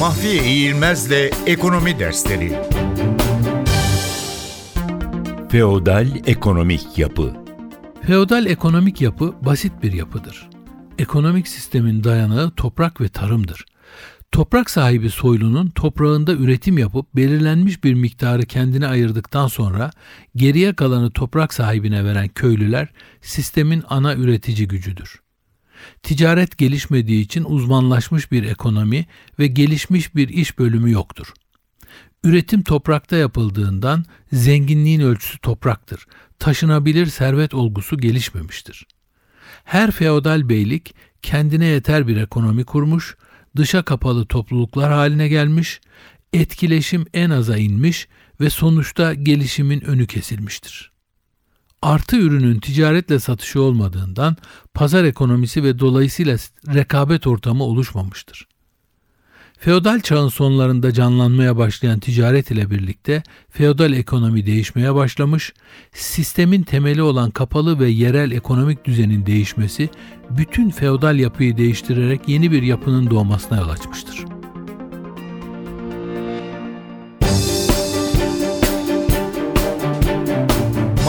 [0.00, 2.58] Mahfiye İğilmez'le Ekonomi Dersleri
[5.48, 7.36] Feodal Ekonomik Yapı
[8.06, 10.48] Feodal ekonomik yapı basit bir yapıdır.
[10.98, 13.64] Ekonomik sistemin dayanağı toprak ve tarımdır.
[14.32, 19.90] Toprak sahibi soylunun toprağında üretim yapıp belirlenmiş bir miktarı kendine ayırdıktan sonra
[20.36, 22.88] geriye kalanı toprak sahibine veren köylüler
[23.20, 25.20] sistemin ana üretici gücüdür.
[26.02, 29.06] Ticaret gelişmediği için uzmanlaşmış bir ekonomi
[29.38, 31.32] ve gelişmiş bir iş bölümü yoktur.
[32.24, 36.06] Üretim toprakta yapıldığından zenginliğin ölçüsü topraktır.
[36.38, 38.86] Taşınabilir servet olgusu gelişmemiştir.
[39.64, 43.16] Her feodal beylik kendine yeter bir ekonomi kurmuş,
[43.56, 45.80] dışa kapalı topluluklar haline gelmiş,
[46.32, 48.08] etkileşim en aza inmiş
[48.40, 50.89] ve sonuçta gelişimin önü kesilmiştir.
[51.82, 54.36] Artı ürünün ticaretle satışı olmadığından
[54.74, 56.36] pazar ekonomisi ve dolayısıyla
[56.74, 58.46] rekabet ortamı oluşmamıştır.
[59.58, 65.52] Feodal çağın sonlarında canlanmaya başlayan ticaret ile birlikte feodal ekonomi değişmeye başlamış,
[65.92, 69.88] sistemin temeli olan kapalı ve yerel ekonomik düzenin değişmesi
[70.30, 74.09] bütün feodal yapıyı değiştirerek yeni bir yapının doğmasına yol açmıştır.